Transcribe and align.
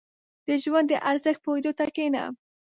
•د 0.47 0.49
ژوند 0.63 0.87
د 0.89 0.93
ارزښت 1.09 1.39
پوهېدو 1.45 1.71
ته 1.77 1.85
کښېنه. 1.95 2.23